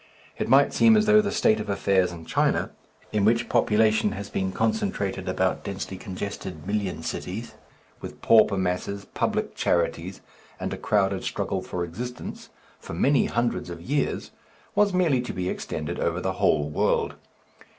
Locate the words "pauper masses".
8.19-9.05